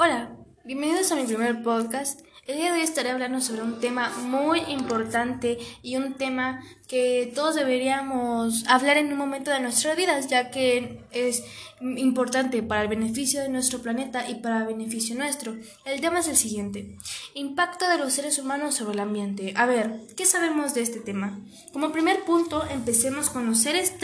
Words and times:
Hola, 0.00 0.30
bienvenidos 0.62 1.10
a 1.10 1.16
mi 1.16 1.24
primer 1.24 1.60
podcast. 1.64 2.20
El 2.46 2.58
día 2.58 2.66
de 2.66 2.78
hoy 2.78 2.84
estaré 2.84 3.10
hablando 3.10 3.40
sobre 3.40 3.62
un 3.62 3.80
tema 3.80 4.10
muy 4.28 4.60
importante 4.68 5.58
y 5.82 5.96
un 5.96 6.14
tema 6.14 6.62
que 6.86 7.32
todos 7.34 7.56
deberíamos 7.56 8.64
hablar 8.68 8.96
en 8.96 9.10
un 9.10 9.18
momento 9.18 9.50
de 9.50 9.58
nuestras 9.58 9.96
vidas, 9.96 10.28
ya 10.28 10.52
que 10.52 11.00
es 11.10 11.42
importante 11.80 12.62
para 12.62 12.82
el 12.82 12.88
beneficio 12.88 13.40
de 13.40 13.48
nuestro 13.48 13.82
planeta 13.82 14.30
y 14.30 14.36
para 14.36 14.60
el 14.60 14.68
beneficio 14.68 15.16
nuestro. 15.16 15.56
El 15.84 16.00
tema 16.00 16.20
es 16.20 16.28
el 16.28 16.36
siguiente. 16.36 16.96
Impacto 17.34 17.88
de 17.88 17.98
los 17.98 18.12
seres 18.12 18.38
humanos 18.38 18.76
sobre 18.76 18.94
el 18.94 19.00
ambiente. 19.00 19.52
A 19.56 19.66
ver, 19.66 20.02
¿qué 20.16 20.26
sabemos 20.26 20.74
de 20.74 20.82
este 20.82 21.00
tema? 21.00 21.40
Como 21.72 21.90
primer 21.90 22.22
punto, 22.22 22.64
empecemos 22.70 23.30
con 23.30 23.46
los 23.46 23.58
seres, 23.58 23.94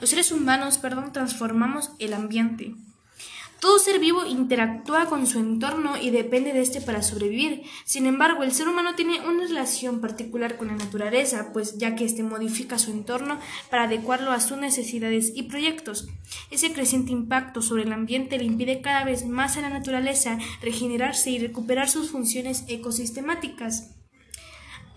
los 0.00 0.08
seres 0.08 0.32
humanos, 0.32 0.78
perdón, 0.78 1.12
transformamos 1.12 1.90
el 1.98 2.14
ambiente. 2.14 2.74
Todo 3.62 3.78
ser 3.78 4.00
vivo 4.00 4.26
interactúa 4.26 5.06
con 5.06 5.24
su 5.24 5.38
entorno 5.38 5.96
y 5.96 6.10
depende 6.10 6.52
de 6.52 6.62
este 6.62 6.80
para 6.80 7.00
sobrevivir. 7.00 7.62
Sin 7.84 8.06
embargo, 8.06 8.42
el 8.42 8.50
ser 8.50 8.66
humano 8.66 8.96
tiene 8.96 9.20
una 9.20 9.46
relación 9.46 10.00
particular 10.00 10.56
con 10.56 10.66
la 10.66 10.74
naturaleza, 10.74 11.52
pues 11.52 11.78
ya 11.78 11.94
que 11.94 12.04
éste 12.04 12.24
modifica 12.24 12.76
su 12.80 12.90
entorno 12.90 13.38
para 13.70 13.84
adecuarlo 13.84 14.32
a 14.32 14.40
sus 14.40 14.58
necesidades 14.58 15.30
y 15.36 15.44
proyectos. 15.44 16.08
Ese 16.50 16.72
creciente 16.72 17.12
impacto 17.12 17.62
sobre 17.62 17.84
el 17.84 17.92
ambiente 17.92 18.36
le 18.36 18.46
impide 18.46 18.80
cada 18.80 19.04
vez 19.04 19.26
más 19.26 19.56
a 19.56 19.60
la 19.60 19.70
naturaleza 19.70 20.38
regenerarse 20.60 21.30
y 21.30 21.38
recuperar 21.38 21.88
sus 21.88 22.10
funciones 22.10 22.64
ecosistemáticas. 22.66 23.94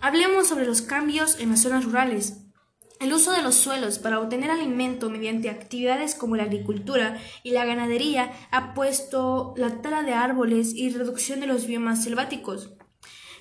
Hablemos 0.00 0.48
sobre 0.48 0.66
los 0.66 0.82
cambios 0.82 1.38
en 1.38 1.50
las 1.50 1.62
zonas 1.62 1.84
rurales. 1.84 2.45
El 2.98 3.12
uso 3.12 3.32
de 3.32 3.42
los 3.42 3.54
suelos 3.54 3.98
para 3.98 4.20
obtener 4.20 4.50
alimento 4.50 5.10
mediante 5.10 5.50
actividades 5.50 6.14
como 6.14 6.36
la 6.36 6.44
agricultura 6.44 7.18
y 7.42 7.50
la 7.50 7.66
ganadería 7.66 8.32
ha 8.50 8.72
puesto 8.72 9.52
la 9.56 9.82
tala 9.82 10.02
de 10.02 10.14
árboles 10.14 10.74
y 10.74 10.88
reducción 10.88 11.40
de 11.40 11.46
los 11.46 11.66
biomas 11.66 12.04
selváticos. 12.04 12.75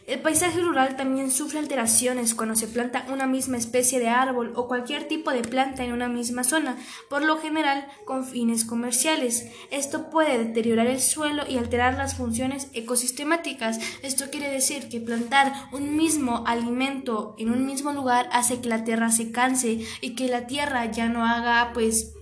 El 0.08 0.22
paisaje 0.22 0.62
rural 0.62 0.96
también 0.96 1.32
sufre 1.32 1.58
alteraciones 1.58 2.36
cuando 2.36 2.56
se 2.56 2.68
planta 2.68 3.08
una 3.12 3.26
misma 3.26 3.58
especie 3.58 4.00
de 4.00 4.10
árbol 4.10 4.54
o 4.56 4.68
cualquier 4.68 5.08
tipo 5.08 5.32
de 5.32 5.42
planta 5.42 5.84
en 5.84 5.94
una 5.94 6.08
misma 6.08 6.44
zona, 6.44 6.78
por 7.10 7.24
lo 7.24 7.38
general 7.40 7.88
con 8.06 8.24
fines 8.24 8.66
comerciales. 8.66 9.48
Esto 9.72 10.12
puede 10.12 10.38
deteriorar 10.38 10.86
el 10.86 11.02
suelo 11.02 11.44
y 11.50 11.58
alterar 11.58 11.96
las 11.96 12.14
funciones 12.14 12.68
ecosistemáticas. 12.74 13.80
Esto 14.04 14.26
quiere 14.30 14.52
decir 14.52 14.90
que 14.90 15.02
plantar 15.02 15.52
un 15.72 15.98
mismo 15.98 16.44
alimento 16.46 17.36
en 17.40 17.50
un 17.50 17.66
mismo 17.66 17.92
lugar 17.92 18.30
hace 18.32 18.62
que 18.62 18.70
la 18.70 18.84
tierra 18.84 19.10
se 19.10 19.32
canse 19.32 19.88
y 20.02 20.14
que 20.14 20.28
la 20.28 20.46
tierra 20.46 20.86
ya 20.86 21.10
no 21.10 21.26
haga 21.26 21.72
pues 21.74 22.14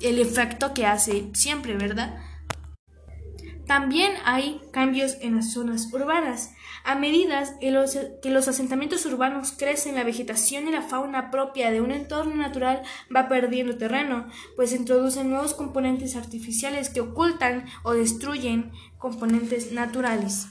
el 0.00 0.20
efecto 0.20 0.72
que 0.72 0.86
hace 0.86 1.28
siempre, 1.34 1.76
¿verdad? 1.76 2.25
También 3.66 4.12
hay 4.24 4.60
cambios 4.72 5.16
en 5.20 5.36
las 5.36 5.52
zonas 5.52 5.92
urbanas. 5.92 6.52
A 6.84 6.94
medida 6.94 7.42
que 7.60 7.72
los, 7.72 8.48
asentamientos 8.48 9.04
urbanos 9.06 9.52
crecen, 9.52 9.96
la 9.96 10.04
vegetación 10.04 10.68
y 10.68 10.70
la 10.70 10.82
fauna 10.82 11.32
propia 11.32 11.72
de 11.72 11.80
un 11.80 11.90
entorno 11.90 12.36
natural 12.36 12.82
va 13.14 13.28
perdiendo 13.28 13.76
terreno, 13.76 14.28
pues 14.54 14.72
introducen 14.72 15.30
nuevos 15.30 15.54
componentes 15.54 16.14
artificiales 16.14 16.90
que 16.90 17.00
ocultan 17.00 17.64
o 17.82 17.92
destruyen 17.92 18.70
componentes 18.98 19.72
naturales. 19.72 20.46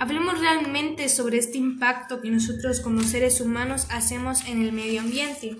Hablemos 0.00 0.40
realmente 0.40 1.08
sobre 1.08 1.38
este 1.38 1.58
impacto 1.58 2.20
que 2.20 2.30
nosotros 2.30 2.80
como 2.80 3.02
seres 3.02 3.40
humanos 3.40 3.86
hacemos 3.90 4.44
en 4.48 4.60
el 4.60 4.72
medio 4.72 5.02
ambiente. 5.02 5.56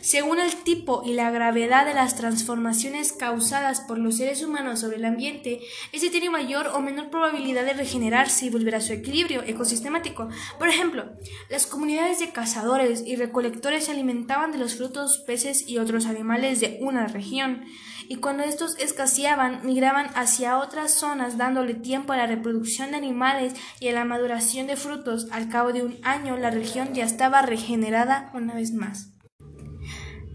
Según 0.00 0.38
el 0.38 0.54
tipo 0.62 1.02
y 1.04 1.14
la 1.14 1.30
gravedad 1.30 1.84
de 1.84 1.94
las 1.94 2.16
transformaciones 2.16 3.12
causadas 3.12 3.80
por 3.80 3.98
los 3.98 4.16
seres 4.16 4.42
humanos 4.42 4.80
sobre 4.80 4.96
el 4.96 5.04
ambiente, 5.04 5.60
este 5.92 6.10
tiene 6.10 6.30
mayor 6.30 6.68
o 6.68 6.80
menor 6.80 7.10
probabilidad 7.10 7.64
de 7.64 7.72
regenerarse 7.72 8.46
y 8.46 8.50
volver 8.50 8.76
a 8.76 8.80
su 8.80 8.92
equilibrio 8.92 9.42
ecosistemático. 9.42 10.28
Por 10.58 10.68
ejemplo, 10.68 11.10
las 11.48 11.66
comunidades 11.66 12.20
de 12.20 12.30
cazadores 12.30 13.02
y 13.06 13.16
recolectores 13.16 13.86
se 13.86 13.92
alimentaban 13.92 14.52
de 14.52 14.58
los 14.58 14.76
frutos, 14.76 15.18
peces 15.26 15.68
y 15.68 15.78
otros 15.78 16.06
animales 16.06 16.60
de 16.60 16.78
una 16.80 17.06
región, 17.06 17.64
y 18.08 18.16
cuando 18.16 18.42
estos 18.42 18.78
escaseaban, 18.78 19.60
migraban 19.64 20.06
hacia 20.14 20.58
otras 20.58 20.94
zonas 20.94 21.36
dándole 21.36 21.74
tiempo 21.74 22.14
a 22.14 22.16
la 22.16 22.26
reproducción 22.26 22.90
de 22.90 22.96
animales 22.96 23.52
y 23.80 23.88
a 23.88 23.92
la 23.92 24.06
maduración 24.06 24.66
de 24.66 24.76
frutos. 24.76 25.26
Al 25.30 25.50
cabo 25.50 25.74
de 25.74 25.82
un 25.82 25.98
año, 26.02 26.36
la 26.38 26.50
región 26.50 26.94
ya 26.94 27.04
estaba 27.04 27.42
regenerada 27.42 28.30
una 28.32 28.54
vez 28.54 28.72
más. 28.72 29.17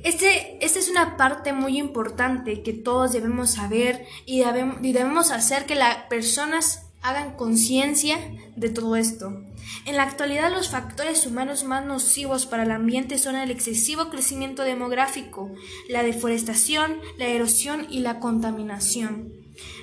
Este, 0.03 0.63
esta 0.63 0.79
es 0.79 0.89
una 0.89 1.15
parte 1.15 1.53
muy 1.53 1.77
importante 1.77 2.61
que 2.61 2.73
todos 2.73 3.13
debemos 3.13 3.51
saber 3.51 4.05
y 4.25 4.43
debemos, 4.81 5.31
hacer 5.31 5.65
que 5.65 5.75
las 5.75 5.95
personas 6.07 6.87
hagan 7.01 7.35
conciencia 7.35 8.17
de 8.57 8.69
todo 8.69 8.97
esto. 8.97 9.43
En 9.85 9.95
la 9.95 10.03
actualidad 10.03 10.51
los 10.51 10.69
factores 10.69 11.25
humanos 11.25 11.63
más 11.63 11.85
nocivos 11.85 12.45
para 12.45 12.63
el 12.63 12.71
ambiente 12.71 13.17
son 13.17 13.37
el 13.37 13.49
excesivo 13.49 14.09
crecimiento 14.09 14.63
demográfico, 14.63 15.51
la 15.87 16.03
deforestación, 16.03 16.99
la 17.17 17.27
erosión 17.27 17.87
y 17.89 17.99
la 17.99 18.19
contaminación. 18.19 19.31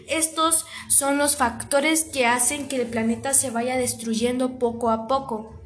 Estos 0.07 0.67
son 0.89 1.17
los 1.17 1.37
factores 1.37 2.05
que 2.05 2.27
hacen 2.27 2.69
que 2.69 2.77
el 2.77 2.89
planeta 2.89 3.33
se 3.33 3.51
vaya 3.51 3.77
destruyendo 3.77 4.59
poco 4.59 4.91
a 4.91 5.07
poco. 5.07 5.60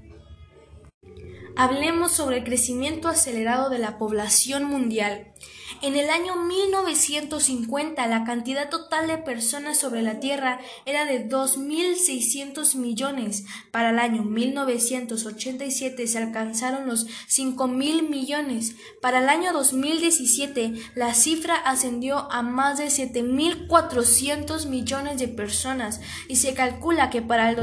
Hablemos 1.57 2.11
sobre 2.11 2.39
el 2.39 2.45
crecimiento 2.45 3.09
acelerado 3.09 3.71
de 3.71 3.79
la 3.79 3.97
población 3.97 4.65
mundial. 4.65 5.34
En 5.83 5.97
el 5.97 6.09
año 6.09 6.37
1950 6.37 8.07
la 8.07 8.25
cantidad 8.25 8.71
total 8.71 9.07
de 9.07 9.19
personas 9.19 9.79
sobre 9.79 10.01
la 10.01 10.19
Tierra 10.19 10.59
era 10.87 11.05
de 11.05 11.29
2.600 11.29 12.77
millones. 12.77 13.45
Para 13.71 13.91
el 13.91 13.99
año 13.99 14.23
1987 14.23 16.07
se 16.07 16.19
alcanzaron 16.19 16.87
los 16.87 17.07
5.000 17.29 18.09
millones. 18.09 18.77
Para 19.03 19.19
el 19.19 19.29
año 19.29 19.53
2017 19.53 20.73
la 20.95 21.13
cifra 21.13 21.57
ascendió 21.57 22.33
a 22.33 22.43
más 22.43 22.79
de 22.79 22.87
7.400 22.87 24.67
millones 24.67 25.19
de 25.19 25.29
personas 25.29 26.01
y 26.29 26.37
se 26.37 26.55
calcula 26.55 27.11
que 27.11 27.21
para 27.21 27.51
el 27.51 27.59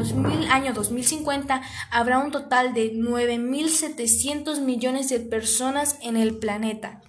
año 0.52 0.74
2050 0.74 1.62
habrá 1.90 2.20
un 2.20 2.32
total 2.32 2.74
de 2.74 2.94
9.700 2.94 4.60
millones 4.62 5.10
de 5.10 5.22
personas 5.22 5.98
en 6.02 6.18
el 6.18 6.38
planeta. 6.38 7.02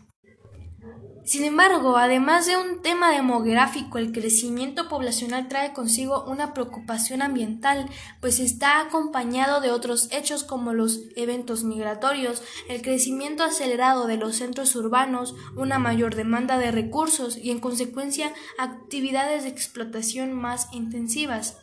Sin 1.24 1.44
embargo, 1.44 1.96
además 1.98 2.46
de 2.46 2.56
un 2.56 2.82
tema 2.82 3.12
demográfico, 3.12 3.98
el 3.98 4.10
crecimiento 4.10 4.88
poblacional 4.88 5.46
trae 5.46 5.72
consigo 5.72 6.24
una 6.24 6.52
preocupación 6.52 7.22
ambiental, 7.22 7.88
pues 8.20 8.40
está 8.40 8.80
acompañado 8.80 9.60
de 9.60 9.70
otros 9.70 10.08
hechos 10.10 10.42
como 10.42 10.72
los 10.72 11.02
eventos 11.14 11.62
migratorios, 11.62 12.42
el 12.68 12.82
crecimiento 12.82 13.44
acelerado 13.44 14.08
de 14.08 14.16
los 14.16 14.34
centros 14.34 14.74
urbanos, 14.74 15.36
una 15.54 15.78
mayor 15.78 16.16
demanda 16.16 16.58
de 16.58 16.72
recursos 16.72 17.36
y, 17.36 17.52
en 17.52 17.60
consecuencia, 17.60 18.32
actividades 18.58 19.44
de 19.44 19.50
explotación 19.50 20.32
más 20.32 20.72
intensivas. 20.72 21.58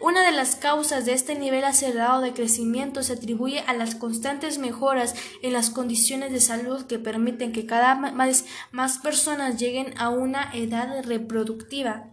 Una 0.00 0.24
de 0.24 0.32
las 0.32 0.56
causas 0.56 1.04
de 1.04 1.12
este 1.12 1.34
nivel 1.34 1.64
acelerado 1.64 2.20
de 2.20 2.32
crecimiento 2.32 3.02
se 3.02 3.14
atribuye 3.14 3.60
a 3.60 3.74
las 3.74 3.94
constantes 3.94 4.58
mejoras 4.58 5.14
en 5.42 5.52
las 5.52 5.70
condiciones 5.70 6.32
de 6.32 6.40
salud 6.40 6.84
que 6.86 6.98
permiten 6.98 7.52
que 7.52 7.66
cada 7.66 7.94
vez 7.94 8.44
más 8.70 8.98
personas 8.98 9.58
lleguen 9.58 9.94
a 9.98 10.10
una 10.10 10.50
edad 10.52 11.04
reproductiva. 11.04 12.10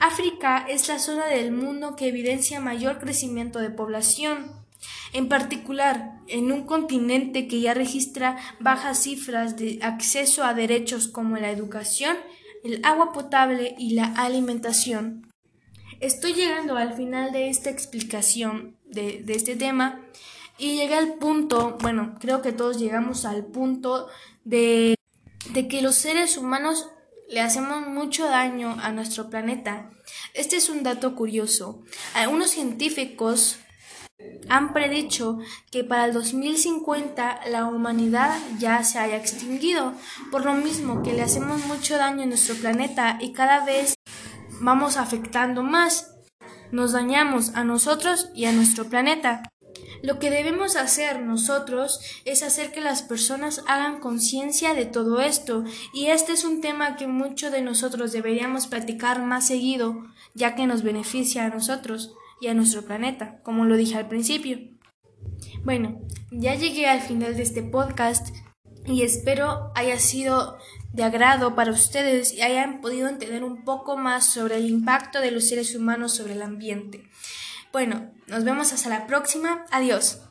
África 0.00 0.64
es 0.68 0.88
la 0.88 0.98
zona 0.98 1.26
del 1.26 1.50
mundo 1.50 1.96
que 1.96 2.08
evidencia 2.08 2.60
mayor 2.60 2.98
crecimiento 2.98 3.58
de 3.58 3.70
población, 3.70 4.52
en 5.12 5.28
particular 5.28 6.20
en 6.28 6.52
un 6.52 6.66
continente 6.66 7.48
que 7.48 7.60
ya 7.60 7.74
registra 7.74 8.36
bajas 8.60 9.02
cifras 9.02 9.56
de 9.56 9.80
acceso 9.82 10.44
a 10.44 10.54
derechos 10.54 11.08
como 11.08 11.36
la 11.36 11.50
educación, 11.50 12.16
el 12.62 12.80
agua 12.84 13.12
potable 13.12 13.74
y 13.78 13.94
la 13.94 14.04
alimentación. 14.04 15.27
Estoy 16.00 16.34
llegando 16.34 16.76
al 16.76 16.94
final 16.94 17.32
de 17.32 17.48
esta 17.48 17.70
explicación 17.70 18.76
de, 18.84 19.24
este 19.26 19.56
tema 19.56 20.00
y 20.56 20.76
llegué 20.76 20.94
al 20.94 21.14
punto, 21.14 21.76
bueno, 21.80 22.16
creo 22.20 22.40
que 22.40 22.52
todos 22.52 22.78
llegamos 22.78 23.24
al 23.24 23.44
punto 23.46 24.06
de, 24.44 24.94
que 25.68 25.82
los 25.82 25.96
seres 25.96 26.36
humanos 26.36 26.88
le 27.28 27.40
hacemos 27.40 27.88
mucho 27.88 28.26
daño 28.26 28.76
a 28.80 28.92
nuestro 28.92 29.28
planeta. 29.28 29.90
Este 30.34 30.56
es 30.56 30.68
un 30.68 30.84
dato 30.84 31.16
curioso. 31.16 31.82
Algunos 32.14 32.50
científicos 32.50 33.58
han 34.48 34.72
predicho 34.72 35.38
que 35.72 35.82
para 35.82 36.04
el 36.04 36.12
2050 36.12 37.40
la 37.50 37.66
humanidad 37.66 38.38
ya 38.58 38.84
se 38.84 39.00
haya 39.00 39.16
extinguido, 39.16 39.94
por 40.30 40.44
lo 40.44 40.54
mismo 40.54 41.02
que 41.02 41.12
le 41.12 41.22
hacemos 41.22 41.66
mucho 41.66 41.96
daño 41.96 42.22
a 42.22 42.26
nuestro 42.26 42.54
planeta 42.54 43.18
y 43.20 43.32
cada 43.32 43.64
vez 43.64 43.97
vamos 44.60 44.96
afectando 44.96 45.62
más. 45.62 46.14
Nos 46.70 46.92
dañamos 46.92 47.54
a 47.54 47.64
nosotros 47.64 48.30
y 48.34 48.44
a 48.44 48.52
nuestro 48.52 48.88
planeta. 48.88 49.42
Lo 50.02 50.18
que 50.18 50.30
debemos 50.30 50.76
hacer 50.76 51.20
nosotros 51.20 52.00
es 52.24 52.42
hacer 52.42 52.72
que 52.72 52.80
las 52.80 53.02
personas 53.02 53.64
hagan 53.66 54.00
conciencia 54.00 54.74
de 54.74 54.86
todo 54.86 55.20
esto, 55.20 55.64
y 55.92 56.06
este 56.06 56.32
es 56.32 56.44
un 56.44 56.60
tema 56.60 56.96
que 56.96 57.06
muchos 57.08 57.50
de 57.50 57.62
nosotros 57.62 58.12
deberíamos 58.12 58.66
platicar 58.68 59.22
más 59.22 59.48
seguido, 59.48 60.04
ya 60.34 60.54
que 60.54 60.66
nos 60.66 60.82
beneficia 60.82 61.44
a 61.44 61.48
nosotros 61.48 62.14
y 62.40 62.46
a 62.46 62.54
nuestro 62.54 62.82
planeta, 62.82 63.40
como 63.42 63.64
lo 63.64 63.76
dije 63.76 63.96
al 63.96 64.08
principio. 64.08 64.58
Bueno, 65.64 66.00
ya 66.30 66.54
llegué 66.54 66.86
al 66.86 67.00
final 67.00 67.36
de 67.36 67.42
este 67.42 67.62
podcast 67.62 68.28
y 68.88 69.02
espero 69.02 69.70
haya 69.74 69.98
sido 69.98 70.58
de 70.92 71.04
agrado 71.04 71.54
para 71.54 71.70
ustedes 71.70 72.32
y 72.32 72.42
hayan 72.42 72.80
podido 72.80 73.08
entender 73.08 73.44
un 73.44 73.64
poco 73.64 73.96
más 73.96 74.32
sobre 74.32 74.56
el 74.56 74.66
impacto 74.66 75.20
de 75.20 75.30
los 75.30 75.48
seres 75.48 75.74
humanos 75.74 76.14
sobre 76.14 76.32
el 76.32 76.42
ambiente. 76.42 77.08
Bueno, 77.72 78.10
nos 78.26 78.44
vemos 78.44 78.72
hasta 78.72 78.88
la 78.88 79.06
próxima. 79.06 79.66
Adiós. 79.70 80.27